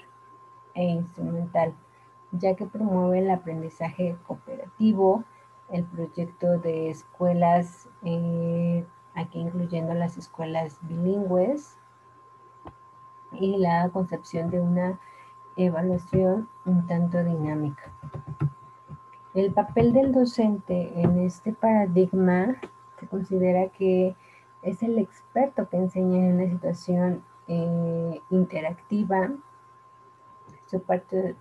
e 0.74 0.84
instrumental 0.84 1.76
ya 2.32 2.56
que 2.56 2.66
promueve 2.66 3.20
el 3.20 3.32
aprendizaje 3.32 4.18
cooperativo, 4.26 5.24
el 5.70 5.84
proyecto 5.86 6.58
de 6.60 6.90
escuelas, 6.90 7.88
eh, 8.04 8.86
aquí 9.18 9.40
incluyendo 9.40 9.94
las 9.94 10.18
escuelas 10.18 10.78
bilingües, 10.84 11.78
y 13.32 13.58
la 13.58 13.90
concepción 13.90 14.50
de 14.50 14.60
una 14.60 15.00
evaluación 15.56 16.48
un 16.66 16.86
tanto 16.88 17.24
dinámica. 17.24 17.84
El 19.34 19.52
papel 19.54 19.94
del 19.94 20.12
docente 20.12 21.00
en 21.00 21.20
este 21.20 21.54
paradigma 21.54 22.56
se 23.00 23.08
considera 23.08 23.70
que 23.70 24.16
es 24.62 24.82
el 24.82 24.98
experto 24.98 25.70
que 25.70 25.78
enseña 25.78 26.18
en 26.18 26.36
una 26.36 26.50
situación 26.50 27.24
eh, 27.48 28.22
interactiva 28.30 29.32
su, 30.66 30.82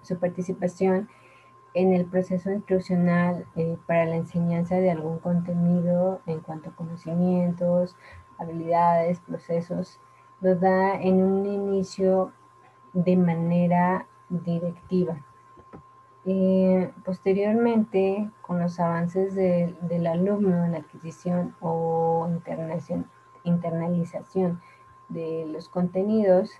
su 0.02 0.18
participación 0.18 1.08
en 1.76 1.92
el 1.92 2.06
proceso 2.06 2.50
instruccional 2.50 3.46
eh, 3.54 3.76
para 3.86 4.06
la 4.06 4.16
enseñanza 4.16 4.76
de 4.76 4.90
algún 4.90 5.18
contenido 5.18 6.22
en 6.24 6.40
cuanto 6.40 6.70
a 6.70 6.74
conocimientos, 6.74 7.94
habilidades, 8.38 9.20
procesos, 9.20 10.00
lo 10.40 10.56
da 10.56 10.98
en 10.98 11.22
un 11.22 11.44
inicio 11.44 12.32
de 12.94 13.18
manera 13.18 14.06
directiva. 14.30 15.22
Eh, 16.24 16.90
posteriormente, 17.04 18.30
con 18.40 18.58
los 18.58 18.80
avances 18.80 19.34
del 19.34 20.06
alumno 20.06 20.64
en 20.64 20.72
la 20.72 20.78
adquisición 20.78 21.54
o 21.60 22.26
internalización 23.44 24.62
de 25.10 25.44
los 25.46 25.68
contenidos, 25.68 26.52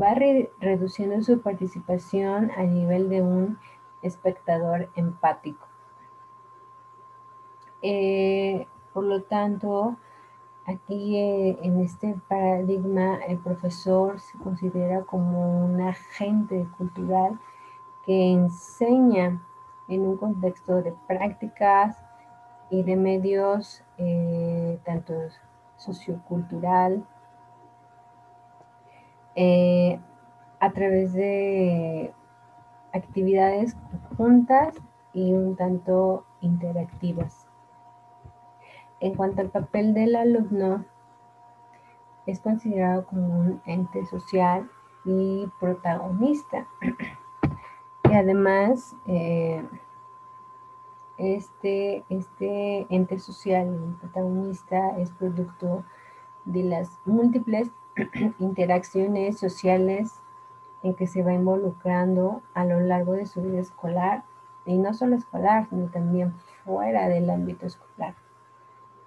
va 0.00 0.14
reduciendo 0.14 1.20
su 1.20 1.40
participación 1.40 2.52
a 2.56 2.62
nivel 2.62 3.08
de 3.08 3.22
un 3.22 3.58
espectador 4.02 4.88
empático. 4.94 5.66
Eh, 7.82 8.66
por 8.92 9.04
lo 9.04 9.22
tanto, 9.22 9.96
aquí 10.66 11.16
eh, 11.16 11.58
en 11.62 11.80
este 11.80 12.16
paradigma 12.28 13.18
el 13.26 13.38
profesor 13.38 14.20
se 14.20 14.38
considera 14.38 15.02
como 15.02 15.64
un 15.64 15.80
agente 15.80 16.66
cultural 16.76 17.38
que 18.04 18.32
enseña 18.32 19.42
en 19.88 20.02
un 20.02 20.16
contexto 20.16 20.82
de 20.82 20.92
prácticas 21.06 21.96
y 22.70 22.82
de 22.82 22.96
medios 22.96 23.82
eh, 23.98 24.78
tanto 24.84 25.14
sociocultural, 25.76 27.04
a 30.60 30.72
través 30.72 31.14
de 31.14 32.12
actividades 32.92 33.76
juntas 34.16 34.74
y 35.12 35.32
un 35.32 35.56
tanto 35.56 36.24
interactivas. 36.40 37.46
En 39.00 39.14
cuanto 39.14 39.40
al 39.40 39.50
papel 39.50 39.94
del 39.94 40.16
alumno, 40.16 40.84
es 42.26 42.40
considerado 42.40 43.06
como 43.06 43.38
un 43.38 43.62
ente 43.64 44.04
social 44.06 44.70
y 45.04 45.48
protagonista. 45.58 46.66
y 48.10 48.14
además, 48.14 48.94
eh, 49.06 49.66
este, 51.16 52.04
este 52.08 52.86
ente 52.88 53.18
social 53.18 53.68
y 53.74 54.00
protagonista 54.00 54.98
es 54.98 55.10
producto 55.12 55.84
de 56.44 56.64
las 56.64 56.98
múltiples 57.04 57.70
interacciones 58.38 59.38
sociales 59.38 60.19
en 60.82 60.94
que 60.94 61.06
se 61.06 61.22
va 61.22 61.32
involucrando 61.32 62.42
a 62.54 62.64
lo 62.64 62.80
largo 62.80 63.12
de 63.12 63.26
su 63.26 63.42
vida 63.42 63.60
escolar, 63.60 64.24
y 64.66 64.78
no 64.78 64.94
solo 64.94 65.16
escolar, 65.16 65.68
sino 65.68 65.88
también 65.88 66.34
fuera 66.64 67.08
del 67.08 67.28
ámbito 67.30 67.66
escolar. 67.66 68.14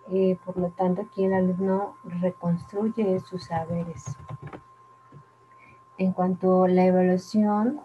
Eh, 0.09 0.37
por 0.43 0.57
lo 0.57 0.69
tanto, 0.69 1.03
aquí 1.03 1.23
el 1.23 1.33
alumno 1.33 1.95
reconstruye 2.03 3.19
sus 3.19 3.45
saberes. 3.45 4.17
En 5.97 6.11
cuanto 6.11 6.65
a 6.65 6.67
la 6.67 6.85
evaluación, 6.85 7.79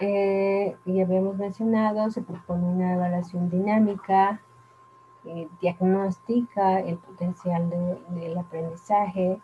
eh, 0.00 0.76
ya 0.84 1.04
habíamos 1.04 1.36
mencionado, 1.36 2.10
se 2.10 2.20
propone 2.22 2.64
una 2.66 2.94
evaluación 2.94 3.48
dinámica 3.48 4.40
eh, 5.26 5.48
diagnostica 5.58 6.80
el 6.80 6.98
potencial 6.98 7.70
del 8.10 8.36
aprendizaje 8.36 9.40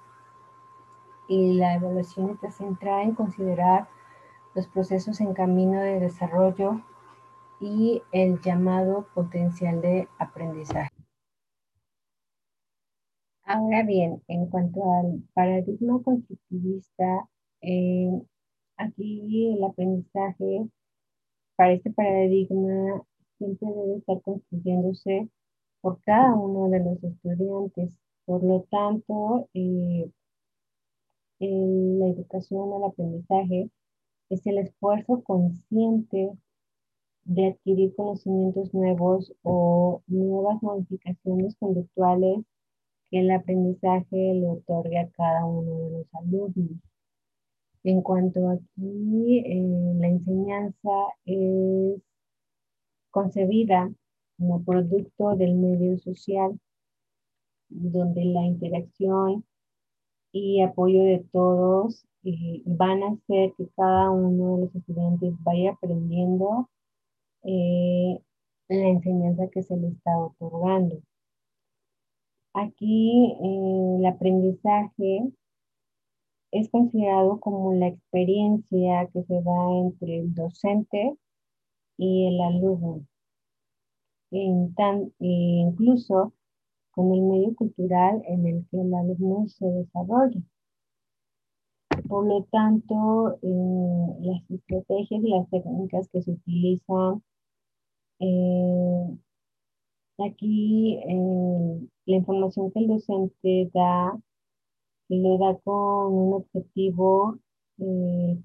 y 1.31 1.53
la 1.53 1.77
evaluación 1.77 2.31
está 2.31 2.51
centrada 2.51 3.05
en 3.05 3.15
considerar 3.15 3.87
los 4.57 4.67
procesos 4.67 5.21
en 5.21 5.33
camino 5.33 5.81
de 5.81 6.01
desarrollo 6.01 6.83
y 7.61 8.03
el 8.11 8.41
llamado 8.41 9.07
potencial 9.15 9.81
de 9.81 10.09
aprendizaje. 10.19 10.91
Ahora 13.45 13.85
bien, 13.85 14.21
en 14.27 14.47
cuanto 14.47 14.83
al 14.93 15.23
paradigma 15.33 16.03
constructivista, 16.03 17.29
eh, 17.61 18.11
aquí 18.77 19.55
el 19.55 19.63
aprendizaje 19.63 20.69
para 21.55 21.75
este 21.75 21.93
paradigma 21.93 23.05
siempre 23.39 23.69
debe 23.69 23.99
estar 23.99 24.21
construyéndose 24.23 25.29
por 25.81 26.01
cada 26.03 26.35
uno 26.35 26.69
de 26.71 26.81
los 26.81 27.05
estudiantes. 27.05 27.97
Por 28.25 28.43
lo 28.43 28.63
tanto, 28.69 29.49
eh, 29.55 30.11
la 31.49 32.09
educación, 32.09 32.73
el 32.75 32.85
aprendizaje, 32.85 33.71
es 34.31 34.47
el 34.47 34.59
esfuerzo 34.59 35.23
consciente 35.23 36.33
de 37.25 37.49
adquirir 37.49 37.95
conocimientos 37.97 38.73
nuevos 38.75 39.33
o 39.43 40.03
nuevas 40.07 40.63
modificaciones 40.63 41.57
conductuales 41.57 42.45
que 43.11 43.21
el 43.21 43.31
aprendizaje 43.31 44.35
le 44.35 44.47
otorgue 44.49 44.99
a 44.99 45.11
cada 45.11 45.45
uno 45.45 45.79
de 45.79 45.91
los 45.91 46.15
alumnos. 46.15 46.81
En 47.83 48.03
cuanto 48.03 48.51
aquí, 48.51 49.39
eh, 49.39 49.95
la 49.99 50.09
enseñanza 50.09 50.91
es 51.25 52.01
concebida 53.11 53.93
como 54.39 54.63
producto 54.65 55.37
del 55.37 55.55
medio 55.55 55.99
social, 55.99 56.59
donde 57.69 58.25
la 58.25 58.45
interacción 58.45 59.45
y 60.33 60.63
apoyo 60.63 61.03
de 61.05 61.25
todos 61.33 62.07
eh, 62.25 62.63
van 62.67 63.03
a 63.03 63.09
hacer 63.13 63.53
que 63.57 63.69
cada 63.77 64.11
uno 64.11 64.57
de 64.57 64.63
los 64.65 64.75
estudiantes 64.75 65.35
vaya 65.43 65.73
aprendiendo 65.73 66.69
eh, 67.45 68.21
la 68.69 68.89
enseñanza 68.89 69.49
que 69.49 69.63
se 69.63 69.77
le 69.77 69.89
está 69.89 70.17
otorgando. 70.19 71.01
Aquí 72.55 73.37
eh, 73.43 73.97
el 73.99 74.07
aprendizaje 74.07 75.33
es 76.53 76.69
considerado 76.71 77.41
como 77.41 77.75
la 77.75 77.89
experiencia 77.89 79.09
que 79.13 79.23
se 79.25 79.43
da 79.43 79.79
entre 79.81 80.19
el 80.21 80.35
docente 80.35 81.17
y 81.97 82.29
el 82.29 82.41
alumno 82.41 83.05
tan, 84.77 85.13
incluso 85.19 86.33
con 87.01 87.15
el 87.15 87.23
medio 87.23 87.55
cultural 87.55 88.23
en 88.27 88.47
el 88.47 88.67
que 88.71 88.79
el 88.79 88.93
alumno 88.93 89.49
se 89.49 89.65
desarrolla. 89.65 90.41
Por 92.07 92.27
lo 92.27 92.45
tanto, 92.53 93.39
eh, 93.41 94.17
las 94.21 94.51
estrategias 94.51 95.23
y 95.25 95.31
las 95.31 95.49
técnicas 95.49 96.09
que 96.11 96.21
se 96.21 96.33
utilizan 96.33 97.23
eh, 98.19 99.17
aquí, 100.19 100.99
eh, 101.09 101.89
la 102.05 102.17
información 102.17 102.71
que 102.71 102.81
el 102.81 102.89
docente 102.89 103.71
da, 103.73 104.21
lo 105.09 105.39
da 105.39 105.59
con 105.65 106.13
un 106.13 106.35
objetivo, 106.35 107.39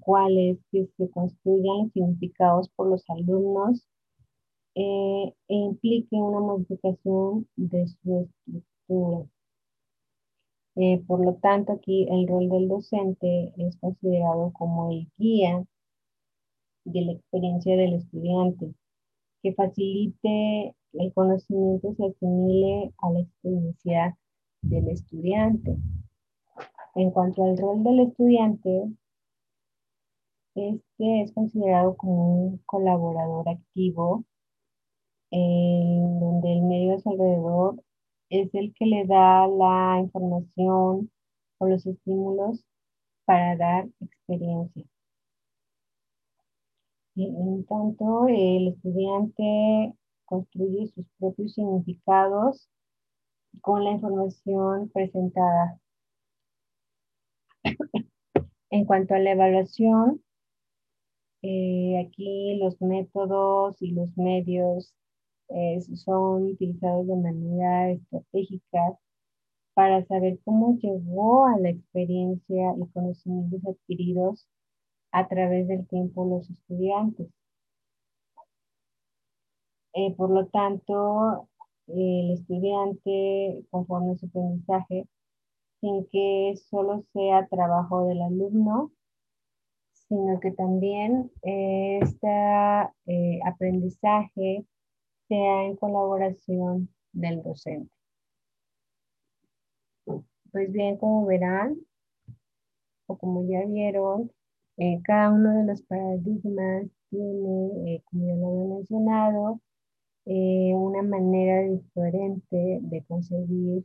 cuál 0.00 0.38
es 0.38 0.58
que 0.72 0.88
se 0.96 1.10
construyan 1.10 1.82
los 1.82 1.92
significados 1.92 2.70
por 2.70 2.88
los 2.88 3.04
alumnos 3.10 3.86
eh, 4.76 5.34
e 5.48 5.54
implique 5.54 6.16
una 6.16 6.40
modificación 6.40 7.48
de 7.56 7.88
su 7.88 8.28
estructura. 8.46 9.26
Eh, 10.76 11.02
por 11.06 11.24
lo 11.24 11.34
tanto, 11.36 11.72
aquí 11.72 12.06
el 12.10 12.28
rol 12.28 12.50
del 12.50 12.68
docente 12.68 13.54
es 13.56 13.78
considerado 13.78 14.52
como 14.52 14.90
el 14.92 15.08
guía 15.16 15.64
de 16.84 17.00
la 17.02 17.12
experiencia 17.12 17.76
del 17.76 17.94
estudiante, 17.94 18.74
que 19.42 19.54
facilite 19.54 20.74
el 20.92 21.12
conocimiento 21.14 21.94
se 21.94 22.06
asimile 22.06 22.92
a 22.98 23.10
la 23.10 23.20
experiencia 23.20 24.18
del 24.62 24.88
estudiante. 24.88 25.76
En 26.94 27.10
cuanto 27.10 27.44
al 27.44 27.56
rol 27.56 27.82
del 27.82 28.00
estudiante, 28.00 28.90
este 30.54 31.22
es 31.22 31.32
considerado 31.32 31.96
como 31.96 32.46
un 32.46 32.58
colaborador 32.66 33.48
activo, 33.48 34.24
en 35.30 36.20
donde 36.20 36.52
el 36.52 36.62
medio 36.62 36.96
a 36.96 37.00
su 37.00 37.10
alrededor 37.10 37.82
es 38.30 38.54
el 38.54 38.74
que 38.74 38.86
le 38.86 39.06
da 39.06 39.46
la 39.46 40.00
información 40.00 41.10
o 41.58 41.66
los 41.66 41.86
estímulos 41.86 42.64
para 43.24 43.56
dar 43.56 43.88
experiencia. 44.00 44.84
En 47.16 47.64
tanto, 47.64 48.28
el 48.28 48.68
estudiante 48.68 49.94
construye 50.26 50.86
sus 50.88 51.06
propios 51.18 51.54
significados 51.54 52.68
con 53.62 53.84
la 53.84 53.92
información 53.92 54.90
presentada. 54.90 55.80
en 58.70 58.84
cuanto 58.84 59.14
a 59.14 59.18
la 59.18 59.32
evaluación, 59.32 60.22
eh, 61.42 62.06
aquí 62.06 62.58
los 62.58 62.80
métodos 62.82 63.80
y 63.80 63.92
los 63.92 64.14
medios 64.16 64.94
eh, 65.48 65.80
son 65.80 66.44
utilizados 66.44 67.06
de 67.06 67.16
manera 67.16 67.90
estratégica 67.92 68.98
para 69.74 70.04
saber 70.06 70.38
cómo 70.44 70.78
llegó 70.78 71.46
a 71.46 71.58
la 71.58 71.70
experiencia 71.70 72.74
y 72.76 72.86
conocimientos 72.92 73.60
adquiridos 73.66 74.48
a 75.12 75.28
través 75.28 75.68
del 75.68 75.86
tiempo 75.86 76.24
los 76.24 76.50
estudiantes. 76.50 77.28
Eh, 79.94 80.14
por 80.16 80.30
lo 80.30 80.46
tanto, 80.48 81.48
el 81.88 82.32
estudiante, 82.32 83.64
conforme 83.70 84.16
su 84.16 84.26
aprendizaje, 84.26 85.06
sin 85.80 86.06
que 86.10 86.54
solo 86.70 87.04
sea 87.12 87.46
trabajo 87.48 88.06
del 88.06 88.22
alumno, 88.22 88.92
sino 89.92 90.40
que 90.40 90.52
también 90.52 91.30
este 91.42 92.28
aprendizaje 93.44 94.66
sea 95.28 95.64
en 95.64 95.76
colaboración 95.76 96.88
del 97.12 97.42
docente. 97.42 97.90
Pues 100.52 100.72
bien, 100.72 100.96
como 100.96 101.26
verán, 101.26 101.76
o 103.06 103.16
como 103.18 103.46
ya 103.48 103.64
vieron, 103.66 104.30
eh, 104.78 105.00
cada 105.04 105.30
uno 105.30 105.54
de 105.54 105.64
los 105.66 105.82
paradigmas 105.82 106.86
tiene, 107.10 107.94
eh, 107.94 108.02
como 108.04 108.26
ya 108.26 108.34
lo 108.36 108.46
había 108.48 108.74
mencionado, 108.76 109.60
eh, 110.26 110.72
una 110.74 111.02
manera 111.02 111.62
diferente 111.62 112.78
de 112.82 113.04
concebir 113.08 113.84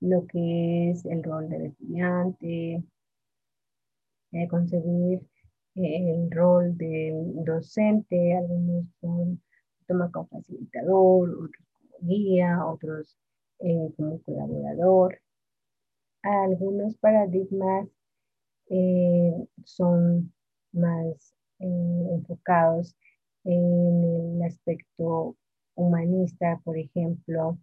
lo 0.00 0.26
que 0.26 0.90
es 0.90 1.04
el 1.06 1.22
rol 1.22 1.48
del 1.48 1.66
estudiante, 1.66 2.84
concebir 4.50 5.20
el 5.74 6.30
rol 6.30 6.76
del 6.76 7.44
docente, 7.44 8.36
algunos 8.36 8.86
son 9.00 9.40
toma 9.88 10.10
como 10.12 10.28
facilitador, 10.28 11.30
otros 11.30 11.66
como 11.72 12.08
guía, 12.08 12.64
otros 12.64 13.16
como 13.96 14.22
colaborador. 14.22 15.20
Algunos 16.22 16.96
paradigmas 16.98 17.88
eh, 18.70 19.46
son 19.64 20.32
más 20.72 21.34
eh, 21.60 22.08
enfocados 22.12 22.94
en 23.44 24.36
el 24.36 24.42
aspecto 24.42 25.36
humanista, 25.74 26.60
por 26.64 26.76
ejemplo, 26.76 27.58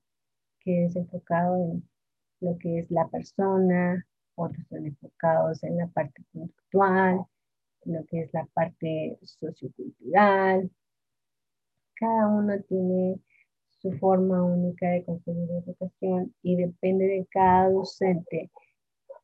que 0.59 0.85
es 0.85 0.95
enfocado 0.95 1.55
en 1.57 1.87
lo 2.41 2.57
que 2.57 2.79
es 2.79 2.91
la 2.91 3.07
persona, 3.07 4.05
otros 4.35 4.65
son 4.67 4.85
enfocados 4.85 5.63
en 5.63 5.77
la 5.77 5.87
parte 5.87 6.23
conductual, 6.33 7.25
lo 7.85 8.05
que 8.05 8.21
es 8.21 8.33
la 8.33 8.45
parte 8.47 9.17
sociocultural. 9.23 10.69
Cada 11.99 12.27
uno 12.27 12.53
tiene 12.67 13.19
su 13.69 13.91
forma 13.93 14.43
única 14.43 14.89
de 14.89 15.03
concebir 15.05 15.47
la 15.47 15.59
educación 15.59 16.33
y 16.41 16.55
depende 16.55 17.05
de 17.05 17.27
cada 17.31 17.69
docente 17.69 18.51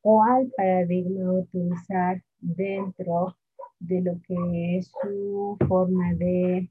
cuál 0.02 0.52
paradigma 0.56 1.34
utilizar 1.34 2.22
dentro 2.40 3.38
de 3.80 4.02
lo 4.02 4.14
que 4.28 4.78
es 4.78 4.92
su 5.02 5.58
forma 5.68 6.14
de 6.14 6.70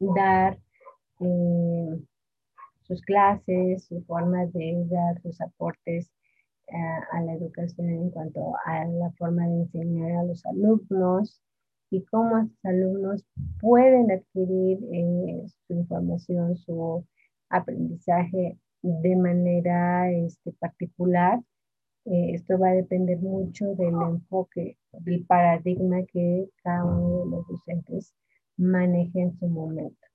dar 0.00 0.58
eh, 1.20 2.00
sus 2.82 3.02
clases, 3.02 3.84
su 3.84 4.02
forma 4.04 4.46
de 4.46 4.86
dar 4.90 5.20
sus 5.22 5.40
aportes 5.40 6.10
eh, 6.68 6.76
a 7.12 7.20
la 7.22 7.34
educación 7.34 7.88
en 7.88 8.10
cuanto 8.10 8.54
a 8.64 8.84
la 8.84 9.10
forma 9.12 9.46
de 9.46 9.62
enseñar 9.62 10.12
a 10.12 10.24
los 10.24 10.44
alumnos 10.46 11.42
y 11.96 12.04
cómo 12.06 12.36
los 12.38 12.64
alumnos 12.64 13.24
pueden 13.60 14.10
adquirir 14.10 14.78
eh, 14.92 15.44
su 15.66 15.74
información, 15.74 16.56
su 16.56 17.04
aprendizaje 17.48 18.58
de 18.82 19.16
manera 19.16 20.10
este, 20.10 20.52
particular 20.52 21.40
eh, 22.06 22.34
esto 22.34 22.58
va 22.58 22.68
a 22.68 22.74
depender 22.74 23.18
mucho 23.18 23.74
del 23.76 23.94
enfoque, 23.94 24.76
del 24.92 25.24
paradigma 25.24 26.04
que 26.12 26.50
cada 26.62 26.84
uno 26.84 27.24
de 27.24 27.30
los 27.30 27.48
docentes 27.48 28.14
maneje 28.58 29.20
en 29.20 29.38
su 29.38 29.46
momento. 29.46 30.06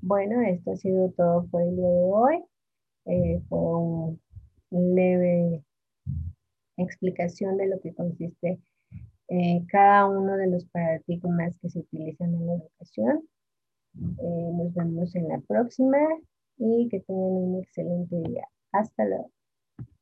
Bueno, 0.00 0.42
esto 0.42 0.72
ha 0.72 0.76
sido 0.76 1.10
todo 1.12 1.46
por 1.46 1.62
el 1.62 1.76
día 1.76 1.88
de 1.88 2.02
hoy. 2.02 2.44
Eh, 3.04 3.40
fue 3.48 3.58
una 3.58 4.18
leve 4.70 5.64
explicación 6.76 7.56
de 7.56 7.68
lo 7.68 7.80
que 7.80 7.94
consiste 7.94 8.58
eh, 9.28 9.64
cada 9.68 10.06
uno 10.06 10.36
de 10.36 10.48
los 10.48 10.64
paradigmas 10.66 11.58
que 11.60 11.70
se 11.70 11.80
utilizan 11.80 12.34
en 12.34 12.46
la 12.46 12.54
educación. 12.54 13.28
nos 13.94 14.74
vemos 14.74 15.14
en 15.14 15.28
la 15.28 15.40
próxima 15.40 15.98
y 16.56 16.88
que 16.88 17.00
tengan 17.00 17.32
un 17.32 17.62
excelente 17.62 18.16
día. 18.28 18.46
Hasta 18.72 19.04
luego. 19.04 19.30